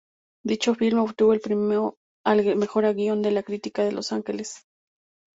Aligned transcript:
Dicho 0.43 0.73
film 0.73 0.97
obtuvo 0.97 1.31
el 1.31 1.41
premio 1.41 1.95
al 2.25 2.55
mejor 2.55 2.91
guion 2.95 3.21
de 3.21 3.29
la 3.29 3.43
Crítica 3.43 3.83
de 3.83 3.91
Los 3.91 4.11
Ángeles. 4.11 4.65